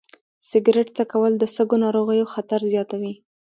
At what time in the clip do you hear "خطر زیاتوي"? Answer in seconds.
2.33-3.13